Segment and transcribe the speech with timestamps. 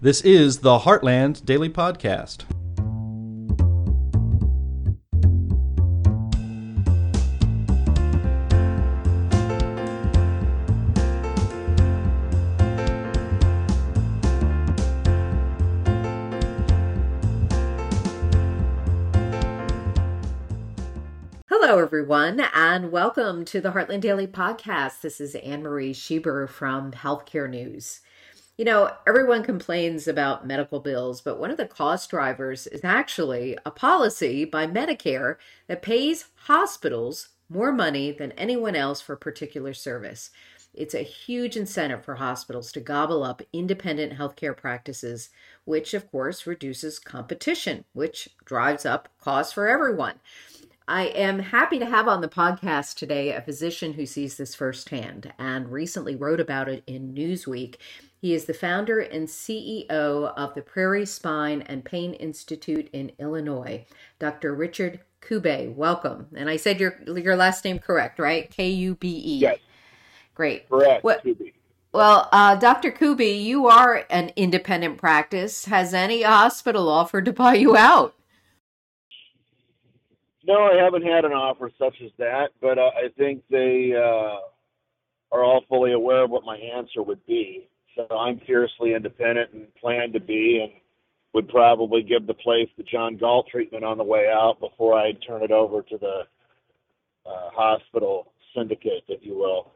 [0.00, 2.44] This is the Heartland Daily Podcast.
[21.48, 25.00] Hello, everyone, and welcome to the Heartland Daily Podcast.
[25.00, 28.00] This is Anne Marie Schieber from Healthcare News.
[28.58, 33.56] You know, everyone complains about medical bills, but one of the cost drivers is actually
[33.64, 35.36] a policy by Medicare
[35.68, 40.30] that pays hospitals more money than anyone else for a particular service.
[40.74, 45.30] It's a huge incentive for hospitals to gobble up independent healthcare practices,
[45.64, 50.14] which of course reduces competition, which drives up costs for everyone.
[50.88, 55.34] I am happy to have on the podcast today a physician who sees this firsthand
[55.38, 57.76] and recently wrote about it in Newsweek.
[58.20, 63.86] He is the founder and CEO of the Prairie Spine and Pain Institute in Illinois,
[64.18, 64.54] Dr.
[64.54, 65.74] Richard Kube.
[65.74, 66.26] Welcome.
[66.34, 68.50] And I said your your last name correct, right?
[68.50, 69.38] K U B E.
[69.38, 69.58] Yes.
[70.34, 70.68] Great.
[70.68, 71.04] Correct.
[71.04, 71.24] What,
[71.92, 72.92] well, uh, Dr.
[72.92, 75.64] Kube, you are an independent practice.
[75.64, 78.14] Has any hospital offered to buy you out?
[80.44, 84.38] No, I haven't had an offer such as that, but uh, I think they uh,
[85.30, 87.68] are all fully aware of what my answer would be.
[88.10, 90.72] I'm fiercely independent and plan to be, and
[91.34, 95.12] would probably give the place the John Galt treatment on the way out before I
[95.26, 96.22] turn it over to the
[97.26, 99.72] uh, hospital syndicate, if you will.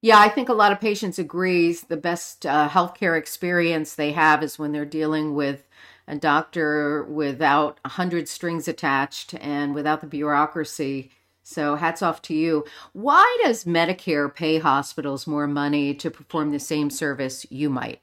[0.00, 4.42] Yeah, I think a lot of patients agrees the best uh, healthcare experience they have
[4.42, 5.66] is when they're dealing with
[6.06, 11.10] a doctor without a hundred strings attached and without the bureaucracy
[11.48, 12.62] so hats off to you.
[12.92, 18.02] Why does Medicare pay hospitals more money to perform the same service you might?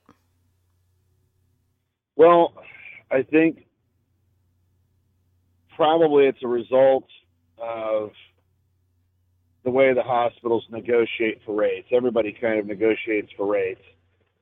[2.15, 2.53] Well,
[3.11, 3.67] I think
[5.75, 7.05] probably it's a result
[7.59, 8.09] of
[9.63, 11.87] the way the hospitals negotiate for rates.
[11.91, 13.81] Everybody kind of negotiates for rates.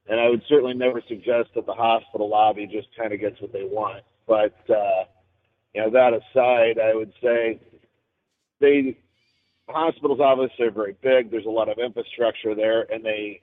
[0.07, 3.51] And I would certainly never suggest that the hospital lobby just kind of gets what
[3.51, 4.03] they want.
[4.27, 5.03] But, uh,
[5.73, 7.59] you know, that aside, I would say
[8.63, 8.97] they
[9.67, 11.29] hospitals obviously are very big.
[11.29, 13.41] There's a lot of infrastructure there, and they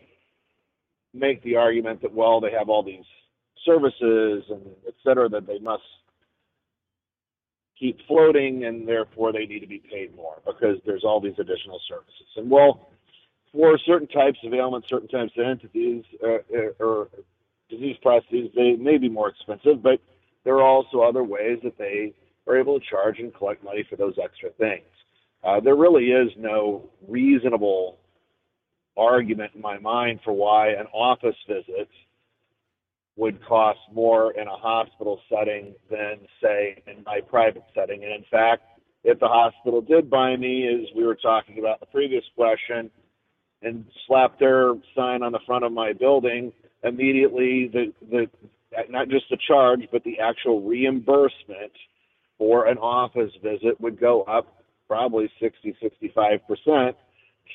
[1.12, 3.04] make the argument that well, they have all these
[3.64, 5.82] services and et cetera that they must
[7.78, 11.80] keep floating, and therefore they need to be paid more because there's all these additional
[11.88, 12.26] services.
[12.36, 12.90] And well,
[13.52, 16.38] for certain types of ailments, certain types of entities uh,
[16.78, 17.08] or
[17.68, 20.00] disease processes, they may be more expensive, but
[20.44, 22.14] there are also other ways that they
[22.46, 24.84] are able to charge and collect money for those extra things.
[25.42, 27.98] Uh, there really is no reasonable
[28.96, 31.88] argument in my mind for why an office visit
[33.16, 38.02] would cost more in a hospital setting than, say, in my private setting.
[38.02, 38.62] And in fact,
[39.04, 42.90] if the hospital did buy me, as we were talking about the previous question,
[43.62, 46.52] and slap their sign on the front of my building,
[46.82, 48.26] immediately the the
[48.88, 51.72] not just the charge, but the actual reimbursement
[52.38, 54.59] for an office visit would go up
[54.90, 56.94] probably 60, 65%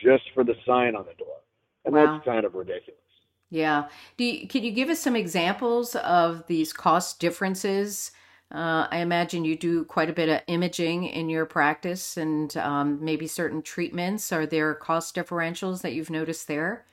[0.02, 1.36] just for the sign on the door.
[1.84, 2.06] And wow.
[2.06, 3.02] that's kind of ridiculous.
[3.50, 3.90] Yeah.
[4.16, 8.12] Do you, can you give us some examples of these cost differences?
[8.54, 13.04] Uh, I imagine you do quite a bit of imaging in your practice and um,
[13.04, 14.32] maybe certain treatments.
[14.32, 16.86] Are there cost differentials that you've noticed there?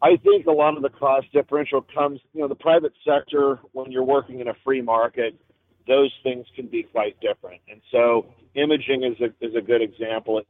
[0.00, 3.92] I think a lot of the cost differential comes, you know, the private sector, when
[3.92, 5.38] you're working in a free market,
[5.88, 7.60] those things can be quite different.
[7.68, 10.42] And so imaging is a, is a good example.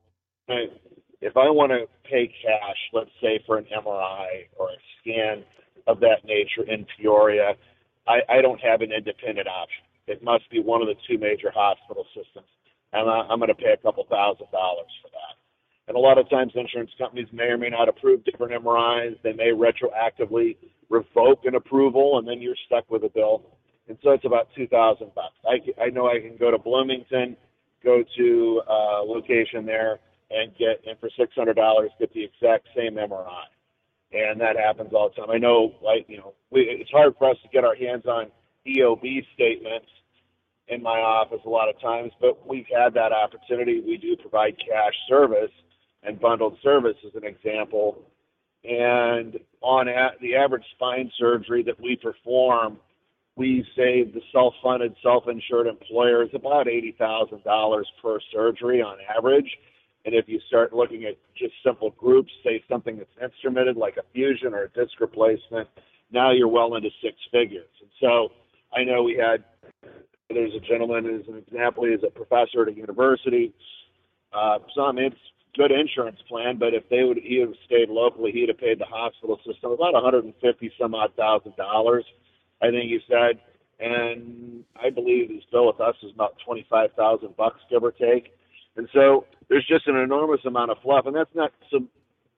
[1.21, 5.45] If I want to pay cash, let's say for an MRI or a scan
[5.87, 7.55] of that nature in Peoria,
[8.07, 9.85] I, I don't have an independent option.
[10.07, 12.49] It must be one of the two major hospital systems,
[12.93, 15.37] and I, I'm going to pay a couple thousand dollars for that.
[15.87, 19.17] And a lot of times, insurance companies may or may not approve different MRIs.
[19.23, 20.57] They may retroactively
[20.91, 23.58] revoke an approval, and then you're stuck with a bill
[23.89, 25.35] and so it's about two thousand bucks.
[25.47, 27.37] I I know I can go to Bloomington,
[27.85, 30.01] go to a location there,
[30.31, 33.45] and get and for six hundred dollars get the exact same MRI,
[34.13, 35.31] and that happens all the time.
[35.31, 38.27] I know, like you know, we, it's hard for us to get our hands on
[38.67, 39.87] EOB statements
[40.69, 43.81] in my office a lot of times, but we've had that opportunity.
[43.81, 45.51] We do provide cash service
[46.03, 48.03] and bundled service as an example.
[48.65, 52.79] And on a, the average spine surgery that we perform,
[53.39, 59.49] we save the self-funded, self-insured employers about $80,000 per surgery on average.
[60.05, 64.03] And if you start looking at just simple groups, say something that's instrumented like a
[64.13, 65.69] fusion or a disc replacement,
[66.11, 67.69] now you're well into six figures.
[67.81, 68.33] And so
[68.77, 69.45] I know we had
[70.31, 71.85] there's a gentleman as an example.
[71.85, 73.55] He's a professor at a university.
[74.33, 75.17] Uh, some it's
[75.57, 78.85] good insurance plan, but if they would he have stayed locally, he'd have paid the
[78.85, 82.05] hospital system about 150 some odd thousand dollars.
[82.63, 83.41] I think he said,
[83.81, 88.33] and I believe his bill with us is about 25,000 bucks, give or take.
[88.77, 91.81] And so there's just an enormous amount of fluff, and that's not so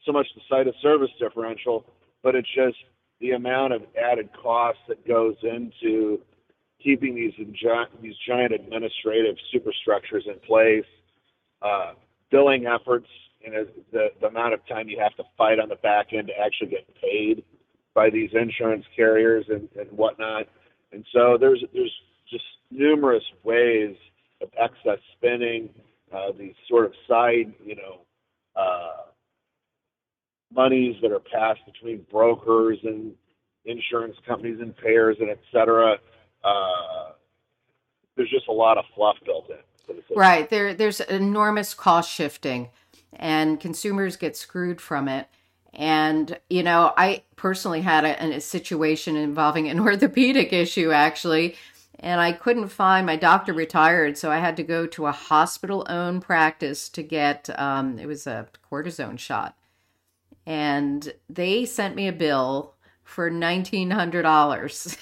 [0.06, 1.84] so much the site of service differential,
[2.22, 2.76] but it's just
[3.20, 6.19] the amount of added cost that goes into
[6.82, 10.87] keeping these these giant administrative superstructures in place,
[11.62, 11.93] uh,
[12.31, 13.08] billing efforts,
[13.40, 16.28] you know, the, the amount of time you have to fight on the back end
[16.28, 17.44] to actually get paid
[17.94, 20.46] by these insurance carriers and, and whatnot.
[20.92, 21.94] And so there's there's
[22.28, 23.96] just numerous ways
[24.42, 25.69] of excess spending,
[26.12, 28.00] uh, these sort of side, you know,
[28.56, 29.02] uh,
[30.52, 33.12] monies that are passed between brokers and
[33.64, 35.96] insurance companies and payers and et cetera.
[36.42, 37.10] Uh,
[38.16, 39.56] there's just a lot of fluff built in.
[40.14, 40.48] Right.
[40.48, 42.70] There, there's enormous cost shifting,
[43.12, 45.28] and consumers get screwed from it.
[45.75, 51.56] And, you know, I personally had a, a situation involving an orthopedic issue, actually,
[51.99, 55.87] and I couldn't find my doctor retired, so I had to go to a hospital
[55.88, 59.56] owned practice to get um, it was a cortisone shot.
[60.46, 62.75] And they sent me a bill
[63.11, 64.96] for $1900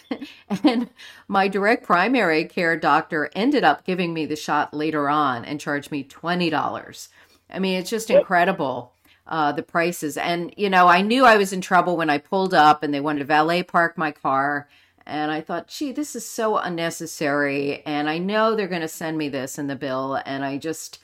[0.64, 0.88] and
[1.28, 5.92] my direct primary care doctor ended up giving me the shot later on and charged
[5.92, 7.08] me $20
[7.50, 8.94] i mean it's just incredible
[9.28, 12.54] uh, the prices and you know i knew i was in trouble when i pulled
[12.54, 14.68] up and they wanted to valet park my car
[15.06, 19.18] and i thought gee this is so unnecessary and i know they're going to send
[19.18, 20.98] me this in the bill and i just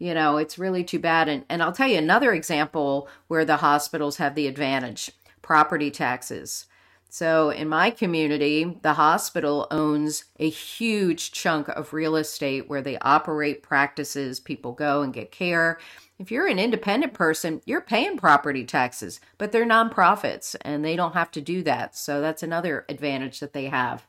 [0.00, 1.28] you know, it's really too bad.
[1.28, 5.12] And, and I'll tell you another example where the hospitals have the advantage
[5.42, 6.66] property taxes.
[7.10, 12.98] So, in my community, the hospital owns a huge chunk of real estate where they
[12.98, 14.40] operate practices.
[14.40, 15.78] People go and get care.
[16.20, 21.14] If you're an independent person, you're paying property taxes, but they're nonprofits and they don't
[21.14, 21.96] have to do that.
[21.96, 24.06] So, that's another advantage that they have.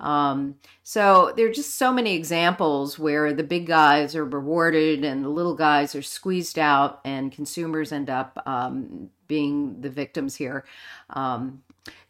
[0.00, 5.24] Um, so there are just so many examples where the big guys are rewarded and
[5.24, 10.64] the little guys are squeezed out, and consumers end up um, being the victims here.
[11.10, 11.62] Um,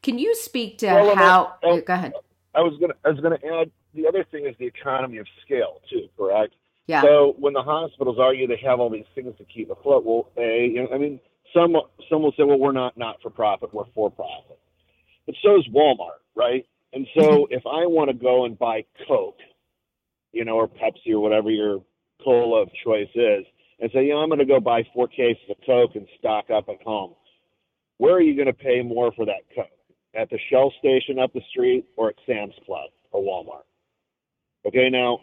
[0.03, 1.55] can you speak to well, how?
[1.65, 2.13] I, I, go ahead.
[2.55, 2.95] I was gonna.
[3.05, 3.71] I was gonna add.
[3.95, 6.09] The other thing is the economy of scale too.
[6.17, 6.55] Correct.
[6.91, 7.03] Yeah.
[7.03, 10.67] So when the hospitals argue they have all these things to keep afloat, well, a,
[10.67, 11.21] you know, I mean,
[11.55, 11.77] some
[12.09, 14.59] some will say, well, we're not not for profit, we're for profit.
[15.25, 16.67] But so is Walmart, right?
[16.93, 17.55] And so mm-hmm.
[17.55, 19.39] if I want to go and buy Coke,
[20.33, 21.81] you know, or Pepsi or whatever your
[22.25, 23.45] cola of choice is,
[23.79, 26.51] and say, you know, I'm going to go buy four cases of Coke and stock
[26.51, 27.15] up at home,
[27.99, 29.67] where are you going to pay more for that Coke?
[30.13, 33.63] At the Shell station up the street or at Sam's Club or Walmart?
[34.67, 35.21] Okay, now,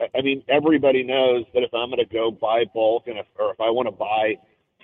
[0.00, 3.52] I mean, everybody knows that if I'm going to go buy bulk and if, or
[3.52, 4.34] if I want to buy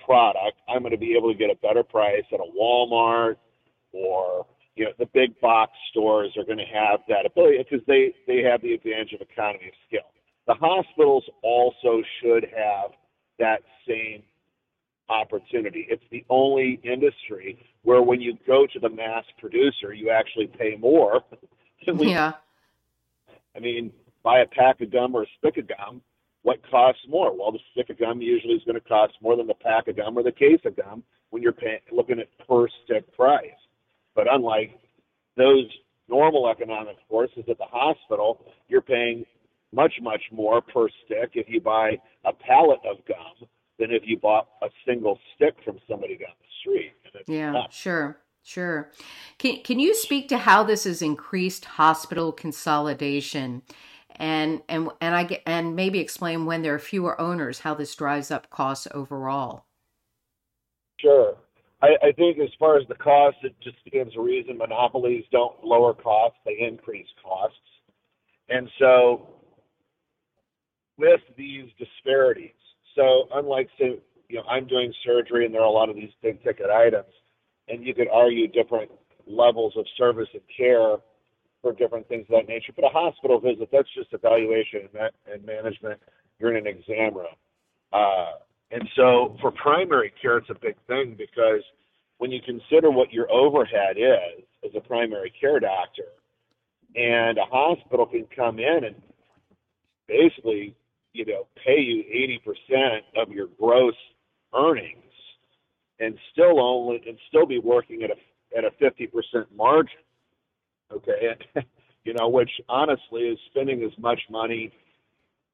[0.05, 3.35] product, I'm going to be able to get a better price at a Walmart
[3.91, 8.13] or you know, the big box stores are going to have that ability because they,
[8.25, 10.11] they have the advantage of economy of scale.
[10.47, 12.91] The hospitals also should have
[13.37, 14.23] that same
[15.09, 15.87] opportunity.
[15.89, 20.77] It's the only industry where when you go to the mass producer, you actually pay
[20.79, 21.21] more.
[21.81, 22.33] yeah.
[23.55, 23.91] I mean,
[24.23, 26.01] buy a pack of gum or a stick of gum,
[26.43, 27.35] what costs more?
[27.35, 29.97] Well, the stick of gum usually is going to cost more than the pack of
[29.97, 33.49] gum or the case of gum when you're paying, looking at per stick price.
[34.15, 34.79] But unlike
[35.37, 35.65] those
[36.09, 39.25] normal economic forces at the hospital, you're paying
[39.71, 43.47] much, much more per stick if you buy a pallet of gum
[43.79, 46.93] than if you bought a single stick from somebody down the street.
[47.27, 47.73] Yeah, tough.
[47.73, 48.17] sure.
[48.43, 48.89] Sure.
[49.37, 53.61] Can can you speak to how this has increased hospital consolidation
[54.21, 57.93] and and and I get and maybe explain when there are fewer owners how this
[57.95, 59.65] drives up costs overall?
[60.99, 61.35] Sure.
[61.81, 65.63] I, I think as far as the cost, it just stands to reason monopolies don't
[65.63, 67.57] lower costs; they increase costs.
[68.47, 69.27] And so,
[70.99, 72.51] with these disparities,
[72.95, 73.97] so unlike say,
[74.29, 77.11] you know, I'm doing surgery, and there are a lot of these big ticket items,
[77.67, 78.91] and you could argue different
[79.25, 80.97] levels of service and care
[81.61, 82.73] for different things of that nature.
[82.75, 84.89] But a hospital visit, that's just evaluation
[85.31, 85.99] and, management.
[86.39, 87.35] You're in an exam room.
[87.93, 88.31] Uh,
[88.71, 91.61] and so for primary care, it's a big thing because
[92.17, 96.03] when you consider what your overhead is as a primary care doctor,
[96.95, 98.95] and a hospital can come in and
[100.07, 100.75] basically,
[101.13, 102.03] you know, pay you
[102.79, 103.95] 80% of your gross
[104.53, 104.97] earnings
[105.99, 108.15] and still only and still be working at a
[108.57, 109.07] at a 50%
[109.55, 109.99] margin.
[110.91, 111.35] Okay.
[112.03, 114.71] you know, which honestly is spending as much money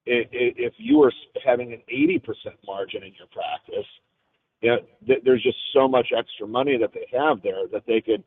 [0.10, 1.12] if you were
[1.46, 2.22] having an 80%
[2.66, 3.86] margin in your practice.
[4.62, 8.24] You know, there's just so much extra money that they have there that they could,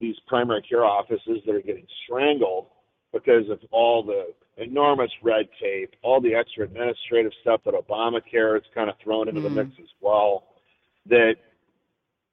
[0.00, 2.66] these primary care offices that are getting strangled
[3.12, 8.62] because of all the enormous red tape, all the extra administrative stuff that Obamacare has
[8.74, 9.44] kind of thrown into mm.
[9.44, 10.44] the mix as well.
[11.06, 11.34] That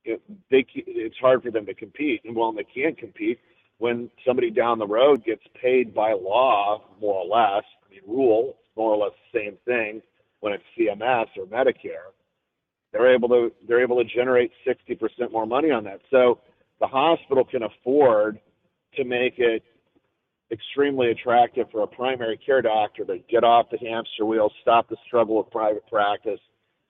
[0.04, 3.40] it, they it's hard for them to compete, and well, they can't compete
[3.80, 7.64] when somebody down the road gets paid by law, more or less.
[7.86, 10.02] I mean, rule more or less the same thing
[10.42, 12.12] when it's CMS or Medicare.
[12.92, 16.02] They're able to they're able to generate 60% more money on that.
[16.10, 16.40] So
[16.80, 18.40] the hospital can afford
[18.96, 19.64] to make it
[20.52, 24.98] extremely attractive for a primary care doctor to get off the hamster wheel, stop the
[25.06, 26.40] struggle of private practice,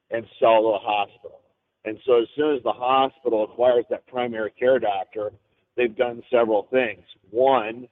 [0.10, 1.42] and sell to the hospital.
[1.86, 5.32] And so as soon as the hospital acquires that primary care doctor,
[5.80, 7.04] they've done several things.
[7.32, 7.88] One,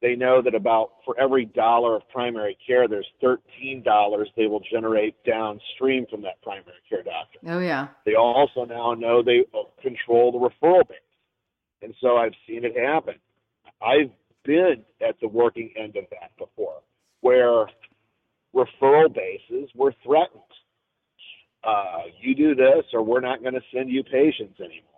[0.00, 5.14] they know that about for every dollar of primary care, there's $13 they will generate
[5.24, 7.38] downstream from that primary care doctor.
[7.46, 7.88] Oh, yeah.
[8.04, 9.44] They also now know they
[9.82, 10.98] control the referral base.
[11.82, 13.16] And so I've seen it happen.
[13.82, 14.10] I've
[14.44, 16.80] been at the working end of that before,
[17.20, 17.66] where
[18.54, 20.40] referral bases were threatened.
[21.62, 24.95] Uh, you do this, or we're not going to send you patients anymore.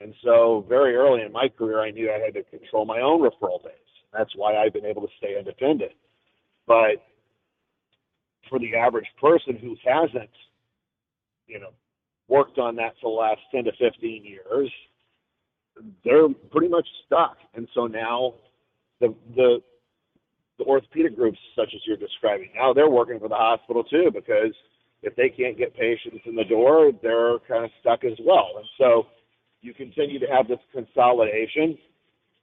[0.00, 3.20] And so, very early in my career, I knew I had to control my own
[3.20, 3.72] referral base.
[4.12, 5.92] That's why I've been able to stay independent.
[6.66, 7.02] But
[8.48, 10.30] for the average person who hasn't,
[11.46, 11.70] you know,
[12.28, 14.70] worked on that for the last 10 to 15 years,
[16.04, 17.38] they're pretty much stuck.
[17.54, 18.34] And so now
[19.00, 19.62] the the
[20.58, 24.52] the orthopedic groups such as you're describing now they're working for the hospital too because
[25.02, 28.66] if they can't get patients in the door they're kind of stuck as well and
[28.76, 29.06] so
[29.60, 31.78] you continue to have this consolidation.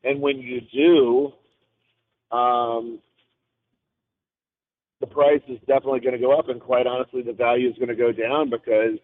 [0.04, 1.34] And when you do
[2.36, 3.00] um,
[5.02, 7.90] the price is definitely going to go up and quite honestly the value is going
[7.90, 8.98] to go down because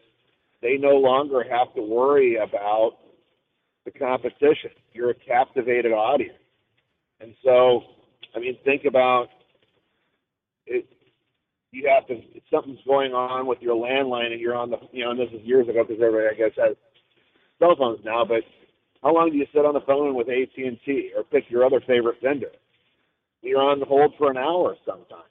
[0.62, 2.98] they no longer have to worry about
[3.86, 4.72] the competition.
[4.94, 6.38] You're a captivated audience.
[7.20, 7.82] And so,
[8.36, 9.28] I mean, think about
[10.66, 10.88] it.
[11.72, 15.12] You have to, something's going on with your landline and you're on the, you know,
[15.12, 16.76] and this is years ago because everybody, I guess, has
[17.62, 18.44] cell phones now, but
[19.04, 22.18] how long do you sit on the phone with AT&T or pick your other favorite
[22.22, 22.52] vendor?
[23.42, 25.24] You're on hold for an hour sometimes.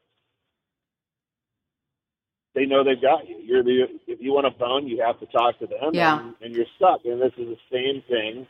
[2.54, 3.37] They know they've got you.
[3.37, 6.20] You're the if you want a phone, you have to talk to them, yeah.
[6.20, 7.04] and, and you're stuck.
[7.04, 8.46] And this is the same thing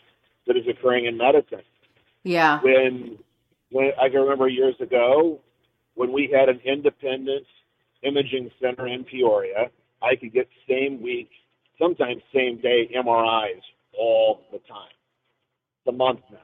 [0.46, 1.60] that is occurring in medicine.
[2.22, 2.60] Yeah.
[2.62, 3.18] When
[3.70, 5.40] when I can remember years ago
[5.94, 7.46] when we had an independent
[8.02, 9.70] imaging center in Peoria,
[10.02, 11.28] I could get same week,
[11.80, 13.62] sometimes same day MRIs
[13.98, 14.94] all the time.
[15.84, 16.38] It's a month now.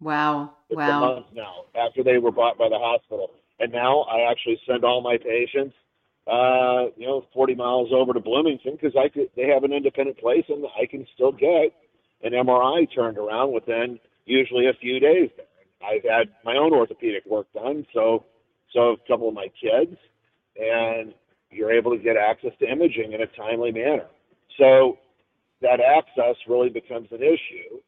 [0.00, 0.52] Wow.
[0.68, 1.02] It's wow.
[1.02, 3.30] a month now after they were bought by the hospital.
[3.60, 5.74] And now I actually send all my patients,
[6.26, 10.18] uh, you know, 40 miles over to Bloomington because I could, they have an independent
[10.18, 11.72] place and I can still get
[12.22, 15.46] an MRI turned around within usually a few days there.
[15.84, 18.24] I've had my own orthopedic work done, so
[18.72, 19.96] so a couple of my kids,
[20.56, 21.12] and
[21.50, 24.06] you're able to get access to imaging in a timely manner.
[24.58, 24.98] So
[25.60, 27.80] that access really becomes an issue.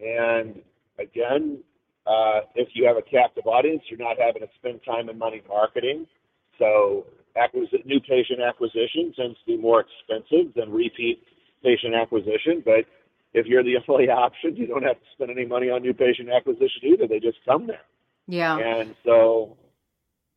[0.00, 0.60] And
[0.98, 1.58] again,
[2.06, 5.42] uh, if you have a captive audience, you're not having to spend time and money
[5.48, 6.06] marketing.
[6.58, 7.06] So
[7.36, 11.22] acquis- new patient acquisition tends to be more expensive than repeat
[11.62, 12.84] patient acquisition, but
[13.32, 16.28] if you're the only option, you don't have to spend any money on new patient
[16.30, 17.06] acquisition either.
[17.06, 17.82] They just come there.
[18.26, 18.56] Yeah.
[18.56, 19.56] And so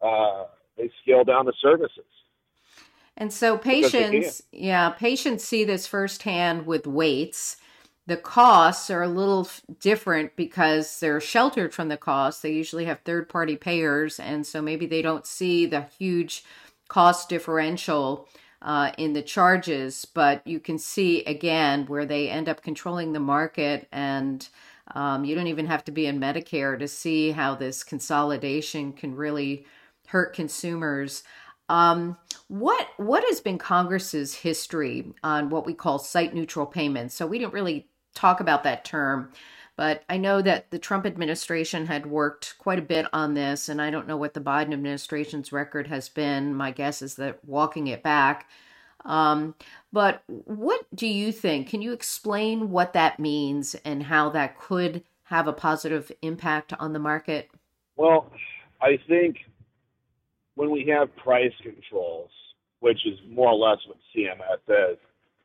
[0.02, 0.46] uh,
[0.78, 2.06] they scale down the services.
[3.18, 7.58] And so patients, yeah, patients see this firsthand with waits.
[8.06, 12.42] The costs are a little different because they're sheltered from the costs.
[12.42, 16.44] They usually have third party payers, and so maybe they don't see the huge
[16.88, 18.30] cost differential
[18.62, 23.20] uh, in the charges, but you can see again where they end up controlling the
[23.20, 24.48] market, and
[24.96, 29.16] um, you don't even have to be in Medicare to see how this consolidation can
[29.16, 29.66] really
[30.08, 31.24] hurt consumers.
[31.70, 37.14] Um, what what has been Congress's history on what we call site neutral payments?
[37.14, 39.32] So we didn't really talk about that term
[39.78, 43.80] but I know that the Trump administration had worked quite a bit on this, and
[43.80, 46.56] I don't know what the Biden administration's record has been.
[46.56, 48.50] My guess is that walking it back.
[49.06, 49.54] Um,
[49.94, 51.70] but what do you think?
[51.70, 56.94] Can you explain what that means and how that could have a positive impact on
[56.94, 57.52] the market?
[57.96, 58.32] Well,
[58.82, 59.38] I think
[60.58, 62.32] when we have price controls,
[62.80, 64.98] which is more or less what CMS is,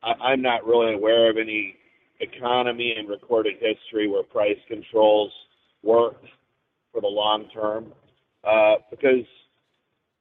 [0.03, 1.77] I, I'm not really aware of any
[2.21, 5.31] economy and recorded history where price controls
[5.83, 6.17] work
[6.93, 7.93] for the long term
[8.43, 9.27] uh, because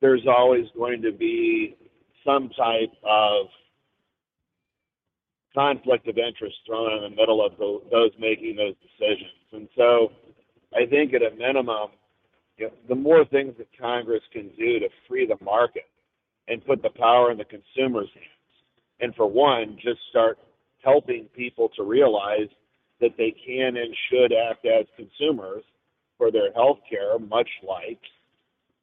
[0.02, 1.78] there's always going to be
[2.26, 3.48] some type of
[5.56, 9.32] conflict of interest thrown in the middle of the, those making those decisions.
[9.54, 10.12] And so
[10.76, 11.92] I think at a minimum,
[12.58, 15.88] you know, the more things that Congress can do to free the market
[16.48, 18.64] and put the power in the consumer's hands,
[19.00, 20.38] and for one, just start
[20.84, 22.50] helping people to realize
[23.00, 25.64] that they can and should act as consumers
[26.18, 28.00] for their health care, much like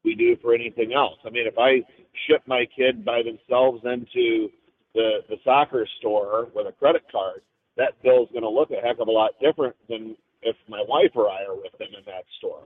[0.05, 1.19] we do for anything else.
[1.25, 1.83] I mean, if I
[2.27, 4.49] ship my kid by themselves into
[4.95, 7.43] the, the soccer store with a credit card,
[7.77, 10.83] that bill is going to look a heck of a lot different than if my
[10.89, 12.65] wife or I are with them in that store.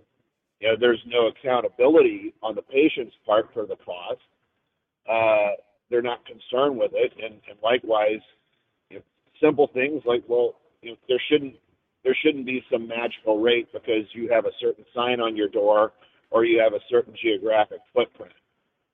[0.62, 4.20] You know, there's no accountability on the patient's part for the cost.
[5.10, 8.20] Uh, they're not concerned with it, and, and likewise,
[8.88, 9.02] you know,
[9.42, 11.54] simple things like, well, you know, there shouldn't
[12.04, 15.92] there shouldn't be some magical rate because you have a certain sign on your door
[16.30, 18.32] or you have a certain geographic footprint.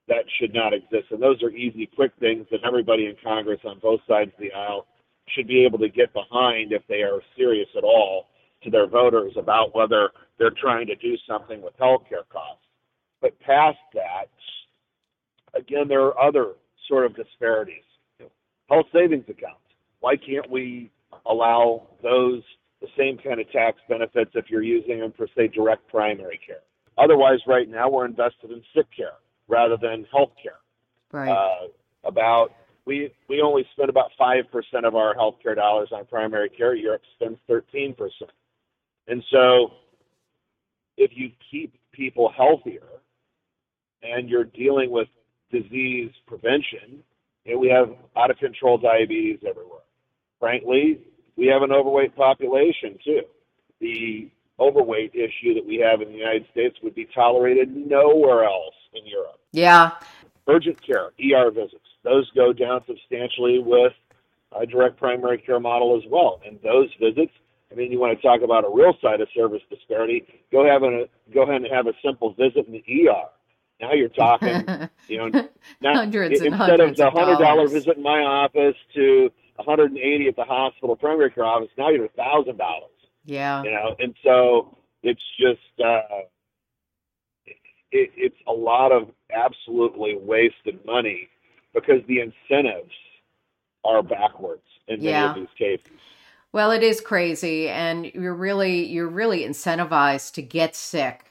[0.07, 1.09] That should not exist.
[1.09, 4.51] And those are easy, quick things that everybody in Congress on both sides of the
[4.51, 4.85] aisle
[5.29, 8.27] should be able to get behind if they are serious at all
[8.63, 12.63] to their voters about whether they're trying to do something with health care costs.
[13.21, 14.29] But past that,
[15.53, 16.53] again, there are other
[16.87, 17.83] sort of disparities.
[18.69, 19.59] Health savings accounts.
[19.99, 20.91] Why can't we
[21.25, 22.43] allow those
[22.81, 26.61] the same kind of tax benefits if you're using them for, say, direct primary care?
[26.97, 30.59] Otherwise, right now we're invested in sick care rather than health care.
[31.11, 31.29] Right.
[31.29, 31.67] Uh,
[32.03, 32.51] about
[32.85, 36.75] we we only spend about five percent of our healthcare dollars on primary care.
[36.75, 38.31] Europe spends thirteen percent,
[39.09, 39.71] and so
[40.97, 42.87] if you keep people healthier
[44.03, 45.07] and you're dealing with
[45.51, 47.03] disease prevention,
[47.53, 49.81] know, we have out of control diabetes everywhere.
[50.39, 50.99] Frankly,
[51.35, 53.21] we have an overweight population too.
[53.79, 58.75] The overweight issue that we have in the United States would be tolerated nowhere else
[58.93, 59.39] in Europe.
[59.51, 59.91] Yeah.
[60.47, 63.93] Urgent care, ER visits, those go down substantially with
[64.59, 66.41] a direct primary care model as well.
[66.45, 67.31] And those visits,
[67.71, 70.83] I mean, you want to talk about a real site of service disparity, go have
[70.83, 73.25] a go ahead and have a simple visit in the ER.
[73.81, 74.65] Now you're talking,
[75.07, 75.47] you know,
[75.81, 80.35] now, hundreds instead hundreds of the hundred dollar visit in my office to 180 at
[80.35, 82.89] the hospital primary care office, now you're a thousand dollars.
[83.25, 83.63] Yeah.
[83.63, 86.01] You know, and so it's just uh,
[87.45, 91.29] it, it's a lot of absolutely wasted money
[91.73, 92.93] because the incentives
[93.85, 95.29] are backwards in many Yeah.
[95.29, 95.91] of these cases.
[96.51, 101.25] Well, it is crazy, and you're really you're really incentivized to get sick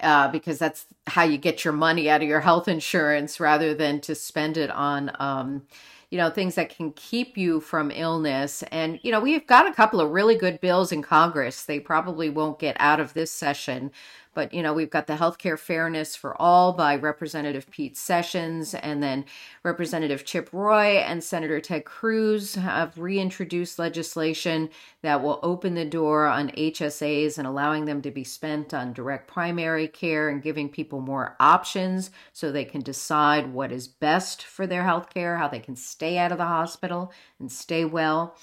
[0.00, 4.00] uh, because that's how you get your money out of your health insurance, rather than
[4.02, 5.62] to spend it on um,
[6.10, 8.62] you know things that can keep you from illness.
[8.72, 11.64] And you know we've got a couple of really good bills in Congress.
[11.64, 13.90] They probably won't get out of this session.
[14.36, 19.02] But you know we've got the healthcare fairness for all by Representative Pete Sessions, and
[19.02, 19.24] then
[19.62, 24.68] Representative Chip Roy and Senator Ted Cruz have reintroduced legislation
[25.00, 29.26] that will open the door on HSAs and allowing them to be spent on direct
[29.26, 34.66] primary care and giving people more options so they can decide what is best for
[34.66, 38.36] their health care, how they can stay out of the hospital and stay well.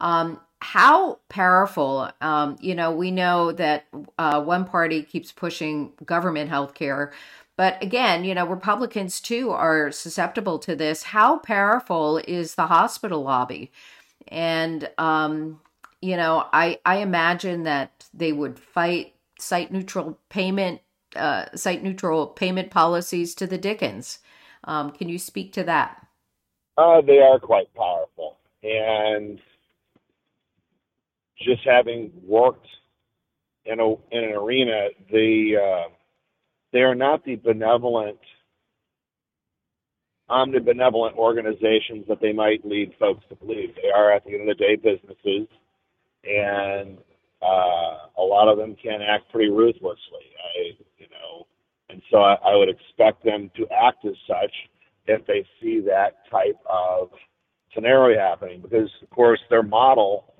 [0.00, 3.86] Um, how powerful, um, you know, we know that
[4.18, 7.12] uh, one party keeps pushing government health care.
[7.56, 11.02] But again, you know, Republicans too are susceptible to this.
[11.02, 13.70] How powerful is the hospital lobby?
[14.28, 15.60] And, um,
[16.00, 20.80] you know, I, I imagine that they would fight site neutral payment,
[21.16, 24.18] uh, site neutral payment policies to the Dickens.
[24.64, 26.06] Um, can you speak to that?
[26.76, 29.40] Uh, they are quite powerful, and
[31.42, 32.66] just having worked
[33.64, 35.88] in a in an arena, the uh,
[36.72, 38.18] they are not the benevolent,
[40.30, 43.74] omnibenevolent organizations that they might lead folks to believe.
[43.74, 45.48] They are, at the end of the day, businesses,
[46.24, 46.98] and
[47.42, 50.26] uh, a lot of them can act pretty ruthlessly.
[50.56, 51.46] I, you know,
[51.88, 54.52] and so I, I would expect them to act as such
[55.06, 57.10] if they see that type of
[57.74, 60.34] scenario happening, because of course their model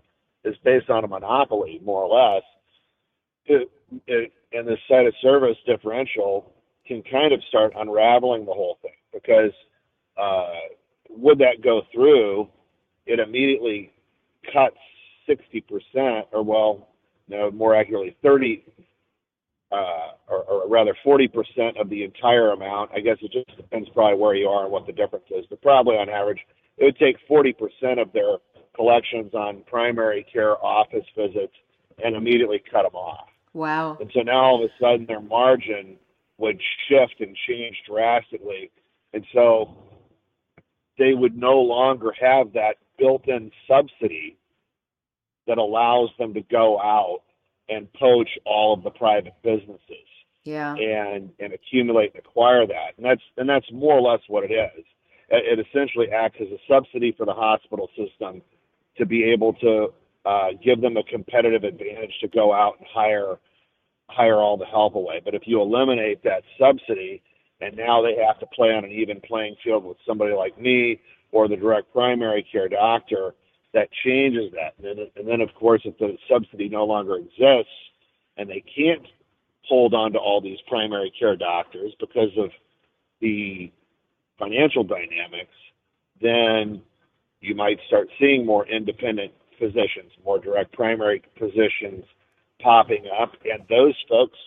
[0.45, 2.43] is based on a monopoly, more or less.
[3.47, 3.71] It,
[4.07, 6.53] it, and the site of service differential
[6.87, 9.53] can kind of start unraveling the whole thing because
[10.17, 10.55] uh,
[11.09, 12.49] would that go through,
[13.07, 13.93] it immediately
[14.53, 14.77] cuts
[15.29, 16.89] 60%, or well,
[17.29, 18.65] no, more accurately, 30,
[19.71, 19.77] uh,
[20.29, 22.91] or, or rather 40% of the entire amount.
[22.95, 25.63] I guess it just depends probably where you are and what the difference is, but
[25.63, 26.41] probably on average,
[26.77, 28.37] it would take 40% of their
[28.75, 31.55] collections on primary care office visits
[32.03, 33.29] and immediately cut them off.
[33.53, 33.97] Wow.
[34.01, 35.97] And so now all of a sudden their margin
[36.39, 38.71] would shift and change drastically.
[39.13, 39.77] And so
[40.99, 44.37] they would no longer have that built in subsidy
[45.47, 47.23] that allows them to go out
[47.69, 50.07] and poach all of the private businesses
[50.45, 50.75] Yeah.
[50.75, 52.95] and and accumulate and acquire that.
[52.97, 54.85] And that's and that's more or less what it is.
[55.29, 58.43] It, it essentially acts as a subsidy for the hospital system
[58.99, 59.93] to be able to
[60.25, 63.39] uh, give them a competitive advantage to go out and hire
[64.09, 65.21] hire all the help away.
[65.25, 67.23] But if you eliminate that subsidy,
[67.61, 71.01] and now they have to play on an even playing field with somebody like me
[71.31, 73.35] or the direct primary care doctor,
[73.73, 74.75] that changes that.
[74.79, 77.73] And then, and then of course, if the subsidy no longer exists
[78.37, 79.07] and they can't
[79.63, 82.51] hold on to all these primary care doctors because of
[83.21, 83.71] the
[84.39, 85.55] financial dynamics,
[86.21, 86.83] then
[87.41, 92.05] you might start seeing more independent physicians, more direct primary physicians
[92.63, 94.39] popping up, and those folks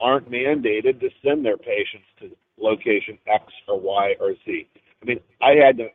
[0.00, 4.68] aren't mandated to send their patients to location X or Y or Z.
[5.02, 5.88] I mean, I had to,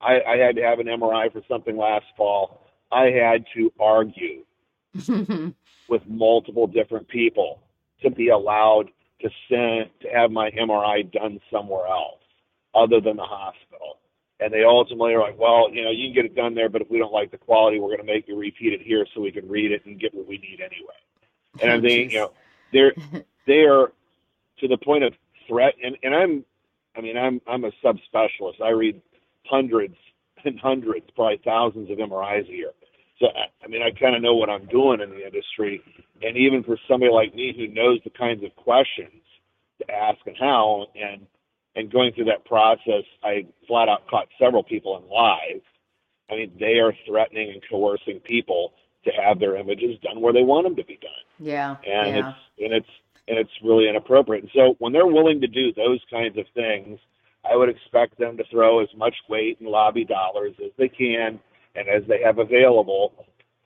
[0.00, 2.60] I, I had to have an MRI for something last fall.
[2.90, 4.44] I had to argue
[5.88, 7.60] with multiple different people
[8.02, 12.20] to be allowed to send to have my MRI done somewhere else
[12.74, 13.67] other than the hospital.
[14.40, 16.82] And they ultimately are like, well, you know, you can get it done there, but
[16.82, 19.20] if we don't like the quality, we're going to make you repeat it here so
[19.20, 20.94] we can read it and get what we need anyway.
[21.60, 22.32] And I'm thinking, you know,
[22.72, 22.92] they're
[23.46, 23.92] they are
[24.60, 25.14] to the point of
[25.48, 25.74] threat.
[25.82, 26.44] And and I'm,
[26.96, 28.62] I mean, I'm I'm a subspecialist.
[28.62, 29.00] I read
[29.44, 29.96] hundreds
[30.44, 32.72] and hundreds, probably thousands of MRIs a year.
[33.18, 35.82] So I, I mean, I kind of know what I'm doing in the industry.
[36.22, 39.22] And even for somebody like me who knows the kinds of questions
[39.80, 41.26] to ask and how, and
[41.78, 45.62] and going through that process, I flat out caught several people in lies.
[46.28, 48.72] I mean, they are threatening and coercing people
[49.04, 51.76] to have their images done where they want them to be done Yeah.
[51.86, 52.28] and yeah.
[52.30, 52.90] it's and it's
[53.28, 54.42] and it's really inappropriate.
[54.42, 56.98] And so when they're willing to do those kinds of things,
[57.48, 61.38] I would expect them to throw as much weight and lobby dollars as they can
[61.76, 63.12] and as they have available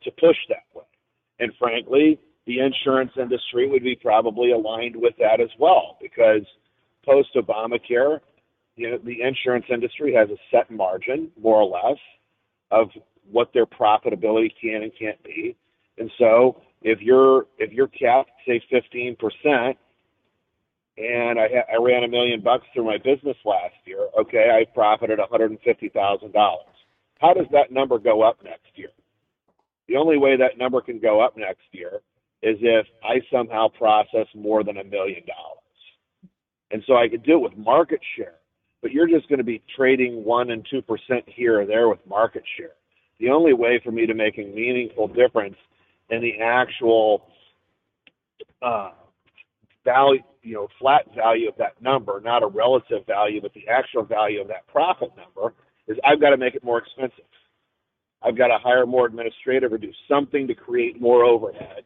[0.03, 0.85] to push that way.
[1.39, 6.43] And frankly, the insurance industry would be probably aligned with that as well because
[7.05, 8.21] post Obamacare,
[8.77, 11.99] you know, the insurance industry has a set margin, more or less,
[12.71, 12.89] of
[13.31, 15.57] what their profitability can and can't be.
[15.99, 19.79] And so if you're if you're capped say 15 percent
[20.99, 24.65] and I, ha- I ran a million bucks through my business last year okay i
[24.75, 26.67] profited 150 thousand dollars.
[27.21, 28.89] How does that number go up next year?
[29.89, 32.01] The only way that number can go up next year
[32.43, 35.62] is if i somehow process more than a million dollars
[36.73, 38.35] and so i could do it with market share
[38.81, 42.01] but you're just going to be trading one and two percent here or there with
[42.09, 42.73] market share
[43.21, 45.57] the only way for me to make a meaningful difference
[46.11, 47.23] in the actual
[48.61, 48.91] uh,
[49.85, 54.05] value, you know, flat value of that number, not a relative value, but the actual
[54.05, 55.55] value of that profit number,
[55.89, 57.25] is I've got to make it more expensive.
[58.23, 61.85] I've got to hire more administrative or do something to create more overhead.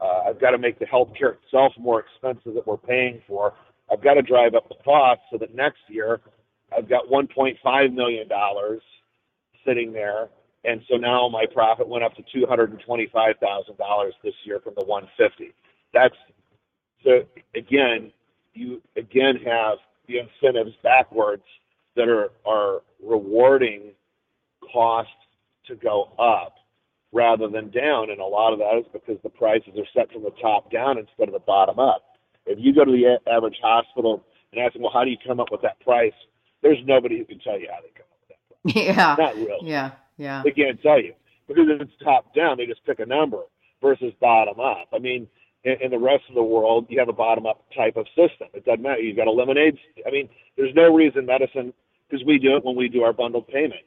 [0.00, 3.54] Uh, I've got to make the healthcare itself more expensive that we're paying for.
[3.92, 6.20] I've got to drive up the cost so that next year
[6.76, 8.28] I've got $1.5 million
[9.66, 10.28] sitting there
[10.64, 14.34] and so now my profit went up to two hundred and twenty-five thousand dollars this
[14.44, 15.52] year from the one fifty.
[15.94, 16.14] That's
[17.04, 17.22] so
[17.56, 18.12] again,
[18.54, 21.44] you again have the incentives backwards
[21.96, 23.92] that are are rewarding
[24.72, 25.12] costs
[25.68, 26.56] to go up
[27.12, 30.24] rather than down, and a lot of that is because the prices are set from
[30.24, 32.04] the top down instead of the bottom up.
[32.48, 35.40] If you go to the average hospital and ask them, well, how do you come
[35.40, 36.12] up with that price?
[36.62, 38.86] There's nobody who can tell you how they come up with that price.
[38.96, 39.16] Yeah.
[39.18, 39.68] Not really.
[39.70, 39.92] Yeah.
[40.16, 40.42] Yeah.
[40.44, 41.14] They can't tell you
[41.46, 43.42] because if it's top down, they just pick a number
[43.80, 44.88] versus bottom up.
[44.92, 45.28] I mean,
[45.64, 48.48] in, in the rest of the world, you have a bottom up type of system.
[48.54, 49.00] It doesn't matter.
[49.00, 49.78] You've got a lemonade.
[50.06, 51.72] I mean, there's no reason medicine
[52.08, 53.82] because we do it when we do our bundled payment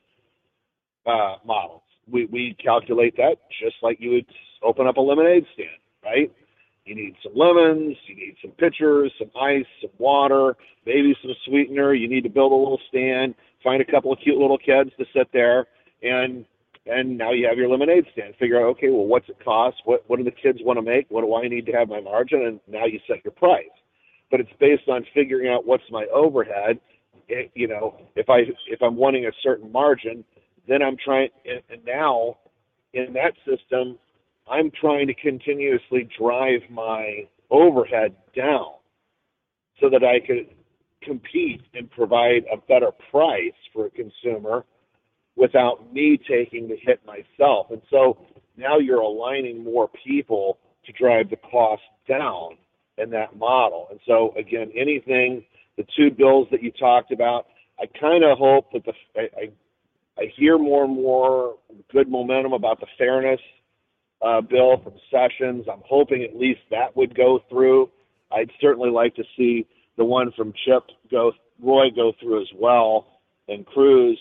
[1.05, 1.81] uh, models.
[2.09, 4.25] We we calculate that just like you would
[4.63, 5.69] open up a lemonade stand,
[6.03, 6.31] right?
[6.91, 11.93] You need some lemons, you need some pitchers, some ice, some water, maybe some sweetener.
[11.93, 15.05] You need to build a little stand, find a couple of cute little kids to
[15.15, 15.67] sit there,
[16.03, 16.43] and
[16.85, 18.35] and now you have your lemonade stand.
[18.37, 19.77] Figure out, okay, well, what's it cost?
[19.85, 21.05] What what do the kids want to make?
[21.07, 22.41] What do I need to have my margin?
[22.45, 23.71] And now you set your price.
[24.29, 26.77] But it's based on figuring out what's my overhead.
[27.29, 30.25] It, you know, if I if I'm wanting a certain margin,
[30.67, 31.29] then I'm trying.
[31.45, 32.35] And, and now,
[32.91, 33.97] in that system,
[34.49, 38.73] I'm trying to continuously drive my overhead down
[39.79, 40.47] so that I could
[41.01, 44.65] compete and provide a better price for a consumer
[45.35, 47.67] without me taking the hit myself.
[47.71, 48.17] And so
[48.57, 52.57] now you're aligning more people to drive the cost down
[52.97, 53.87] in that model.
[53.89, 55.43] And so again, anything,
[55.77, 57.47] the two bills that you talked about,
[57.79, 59.49] I kind of hope that the I, I,
[60.21, 61.55] I hear more and more
[61.91, 63.39] good momentum about the fairness
[64.21, 65.65] uh, bill from Sessions.
[65.71, 67.89] I'm hoping at least that would go through.
[68.31, 71.31] I'd certainly like to see the one from Chip go
[71.61, 73.07] Roy go through as well
[73.47, 74.17] and Cruz.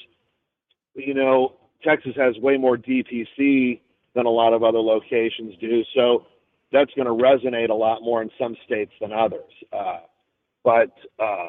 [0.94, 3.80] You know, Texas has way more DPC
[4.14, 6.26] than a lot of other locations do, so
[6.72, 9.52] that's going to resonate a lot more in some states than others.
[9.72, 10.00] Uh,
[10.64, 11.48] but uh,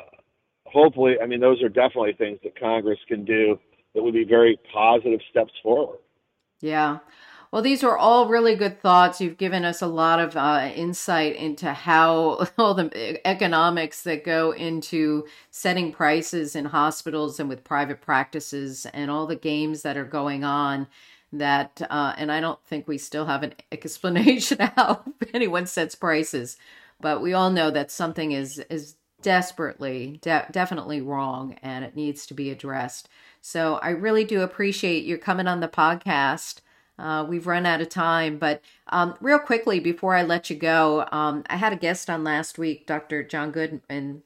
[0.66, 3.60] hopefully, I mean, those are definitely things that Congress can do
[3.94, 6.00] that would be very positive steps forward.
[6.62, 7.00] Yeah.
[7.52, 9.20] Well, these are all really good thoughts.
[9.20, 14.52] You've given us a lot of uh, insight into how all the economics that go
[14.52, 20.06] into setting prices in hospitals and with private practices and all the games that are
[20.06, 20.88] going on.
[21.34, 26.58] That, uh, and I don't think we still have an explanation how anyone sets prices,
[27.00, 32.26] but we all know that something is is desperately, de- definitely wrong, and it needs
[32.26, 33.08] to be addressed.
[33.40, 36.60] So I really do appreciate you coming on the podcast.
[37.02, 41.08] Uh, we've run out of time, but um, real quickly before I let you go,
[41.12, 43.24] um, I had a guest on last week, Dr.
[43.24, 44.22] John Goodman,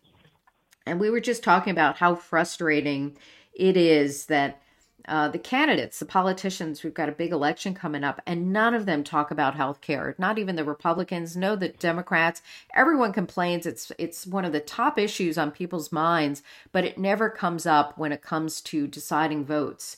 [0.85, 3.17] and we were just talking about how frustrating
[3.53, 4.61] it is that
[5.07, 8.85] uh, the candidates, the politicians, we've got a big election coming up, and none of
[8.85, 10.15] them talk about health care.
[10.17, 12.41] Not even the Republicans, no, the Democrats.
[12.75, 17.29] Everyone complains it's it's one of the top issues on people's minds, but it never
[17.29, 19.97] comes up when it comes to deciding votes.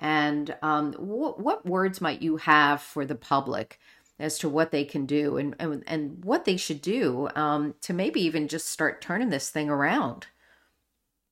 [0.00, 3.78] And um, wh- what words might you have for the public
[4.18, 7.92] as to what they can do and, and, and what they should do um, to
[7.92, 10.26] maybe even just start turning this thing around?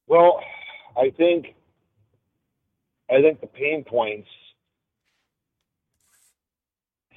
[0.07, 0.41] Well,
[0.97, 1.55] I think
[3.11, 4.29] I think the pain points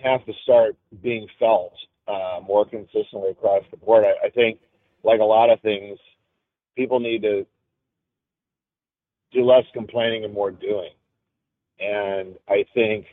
[0.04, 1.74] have to start being felt
[2.08, 4.06] uh, more consistently across the board.
[4.06, 4.60] I, I think,
[5.04, 5.98] like a lot of things,
[6.76, 7.46] people need to
[9.32, 10.92] do less complaining and more doing.
[11.80, 13.06] And I think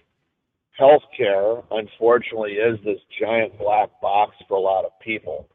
[0.78, 5.48] healthcare, unfortunately, is this giant black box for a lot of people.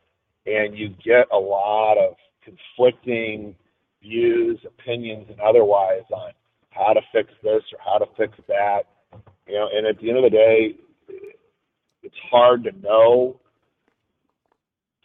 [0.45, 3.55] And you get a lot of conflicting
[4.01, 6.31] views, opinions, and otherwise on
[6.71, 8.83] how to fix this or how to fix that.
[9.47, 10.75] You know, and at the end of the day,
[12.03, 13.39] it's hard to know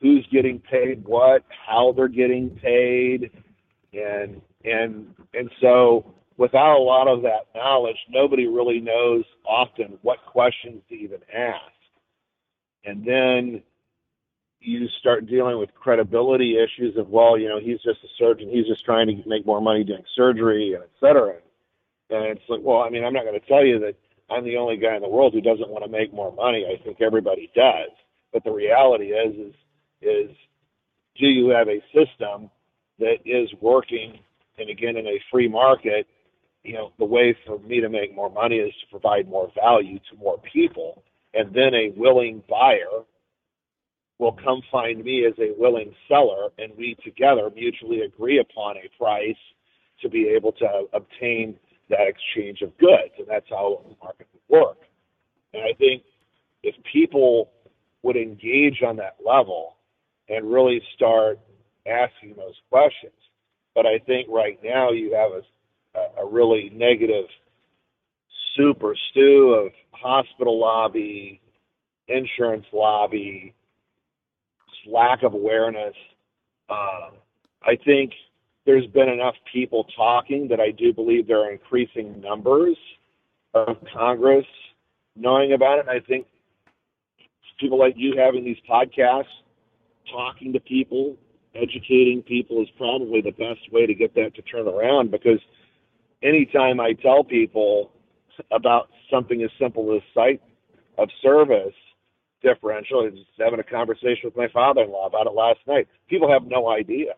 [0.00, 3.30] who's getting paid what, how they're getting paid,
[3.92, 10.18] and and and so without a lot of that knowledge, nobody really knows often what
[10.26, 11.72] questions to even ask.
[12.84, 13.62] And then
[14.60, 18.66] you start dealing with credibility issues of, well, you know, he's just a surgeon, he's
[18.66, 21.36] just trying to make more money doing surgery, and et cetera.
[22.10, 23.94] And it's like, well, I mean, I'm not going to tell you that
[24.30, 26.66] I'm the only guy in the world who doesn't want to make more money.
[26.66, 27.90] I think everybody does.
[28.32, 29.54] But the reality is, is,
[30.02, 30.36] is,
[31.18, 32.50] do you have a system
[32.98, 34.18] that is working,
[34.58, 36.06] and again, in a free market,
[36.66, 39.98] you know, the way for me to make more money is to provide more value
[40.10, 41.02] to more people.
[41.32, 43.04] And then a willing buyer
[44.18, 48.90] will come find me as a willing seller, and we together mutually agree upon a
[48.98, 49.36] price
[50.00, 51.56] to be able to obtain
[51.88, 53.12] that exchange of goods.
[53.18, 54.78] And that's how the market would work.
[55.54, 56.02] And I think
[56.62, 57.50] if people
[58.02, 59.76] would engage on that level
[60.28, 61.38] and really start
[61.86, 63.12] asking those questions,
[63.74, 65.42] but I think right now you have a
[66.18, 67.26] a, really negative
[68.56, 71.40] super stew of hospital lobby,
[72.08, 73.54] insurance lobby,
[74.86, 75.94] lack of awareness.
[76.68, 77.10] Uh,
[77.62, 78.12] I think
[78.64, 82.76] there's been enough people talking that I do believe there are increasing numbers
[83.54, 84.46] of Congress
[85.14, 85.86] knowing about it.
[85.88, 86.26] And I think
[87.58, 89.24] people like you having these podcasts,
[90.10, 91.16] talking to people,
[91.54, 95.40] educating people is probably the best way to get that to turn around because–
[96.26, 97.92] anytime I tell people
[98.50, 100.42] about something as simple as site
[100.98, 101.74] of service
[102.42, 105.88] differential, I was having a conversation with my father-in-law about it last night.
[106.08, 107.14] People have no idea.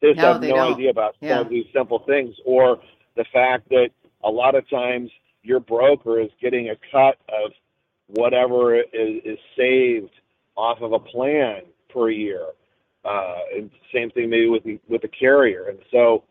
[0.00, 0.74] They just no, have they no don't.
[0.74, 1.36] idea about yeah.
[1.36, 2.78] some of these simple things, or
[3.16, 3.90] the fact that
[4.22, 5.10] a lot of times
[5.42, 7.52] your broker is getting a cut of
[8.08, 8.84] whatever is,
[9.24, 10.12] is saved
[10.56, 12.46] off of a plan per year.
[13.04, 15.68] Uh, and same thing maybe with the, with the carrier.
[15.68, 16.22] And so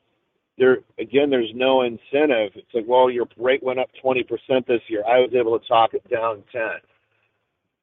[0.60, 2.52] there again, there's no incentive.
[2.56, 4.28] It's like, well, your rate went up 20%
[4.68, 5.04] this year.
[5.08, 6.62] I was able to talk it down 10.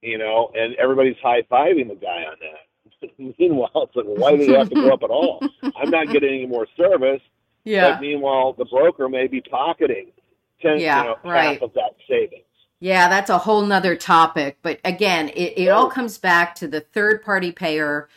[0.02, 3.10] You know, and everybody's high fiving the guy on that.
[3.38, 5.40] meanwhile, it's like, well, why did it have to go up at all?
[5.76, 7.22] I'm not getting any more service.
[7.64, 7.92] Yeah.
[7.94, 10.12] But meanwhile, the broker may be pocketing
[10.60, 11.54] ten, Yeah, you know, right.
[11.54, 12.42] half of that savings.
[12.78, 14.58] Yeah, that's a whole nother topic.
[14.62, 18.08] But again, it, it all comes back to the third party payer.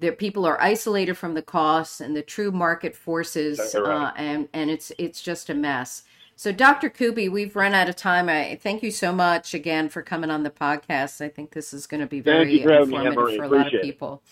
[0.00, 3.84] That people are isolated from the costs and the true market forces, right.
[3.84, 6.04] uh, and and it's it's just a mess.
[6.38, 6.88] So, Dr.
[6.88, 8.28] Kube, we've run out of time.
[8.28, 11.20] I thank you so much again for coming on the podcast.
[11.20, 13.82] I think this is going to be very you for informative for a lot of
[13.82, 14.22] people.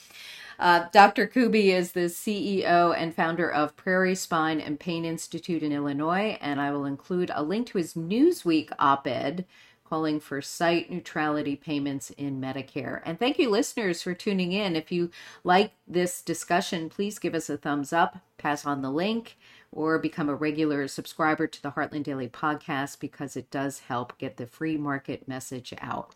[0.59, 1.27] Uh, Dr.
[1.27, 6.61] Kube is the CEO and founder of Prairie Spine and Pain Institute in Illinois, and
[6.61, 9.45] I will include a link to his Newsweek op ed
[9.89, 13.01] calling for site neutrality payments in Medicare.
[13.05, 14.77] And thank you, listeners, for tuning in.
[14.77, 15.11] If you
[15.45, 19.37] like this discussion, please give us a thumbs up, pass on the link,
[19.73, 24.37] or become a regular subscriber to the Heartland Daily podcast because it does help get
[24.37, 26.15] the free market message out.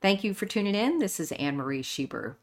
[0.00, 0.98] Thank you for tuning in.
[0.98, 2.36] This is Anne Marie Schieber.